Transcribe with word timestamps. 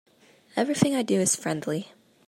Everything 0.55 0.95
I 0.95 1.03
do 1.03 1.19
is 1.19 1.35
friendly. 1.35 1.91